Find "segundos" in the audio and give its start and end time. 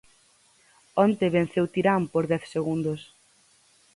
2.55-3.01